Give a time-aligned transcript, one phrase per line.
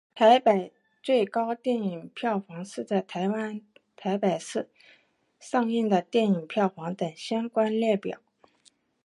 [0.15, 0.73] 台北
[1.03, 3.61] 最高电影票房是在台湾
[3.95, 4.67] 台北市
[5.39, 8.19] 上映的电影票房等相关列表。